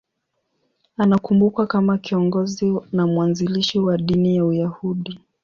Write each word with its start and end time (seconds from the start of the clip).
Anakumbukwa 0.97 1.67
kama 1.67 1.97
kiongozi 1.97 2.79
na 2.91 3.07
mwanzilishi 3.07 3.79
wa 3.79 3.97
dini 3.97 4.35
ya 4.35 4.45
Uyahudi. 4.45 5.19